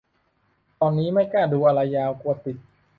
[0.79, 2.57] ตอนนี้ไม่กล้าดูอะไรยาว กลัวติด